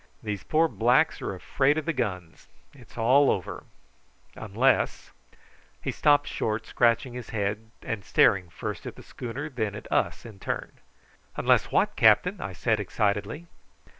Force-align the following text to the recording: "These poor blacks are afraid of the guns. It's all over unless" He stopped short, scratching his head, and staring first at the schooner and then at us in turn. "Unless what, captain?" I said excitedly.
"These 0.23 0.43
poor 0.45 0.67
blacks 0.67 1.21
are 1.21 1.35
afraid 1.35 1.77
of 1.77 1.85
the 1.85 1.93
guns. 1.93 2.47
It's 2.73 2.97
all 2.97 3.29
over 3.29 3.65
unless" 4.35 5.11
He 5.83 5.91
stopped 5.91 6.25
short, 6.27 6.65
scratching 6.65 7.13
his 7.13 7.29
head, 7.29 7.69
and 7.83 8.03
staring 8.03 8.49
first 8.49 8.87
at 8.87 8.95
the 8.95 9.03
schooner 9.03 9.45
and 9.45 9.55
then 9.55 9.75
at 9.75 9.91
us 9.91 10.25
in 10.25 10.39
turn. 10.39 10.71
"Unless 11.37 11.65
what, 11.71 11.95
captain?" 11.95 12.41
I 12.41 12.51
said 12.53 12.79
excitedly. 12.79 13.45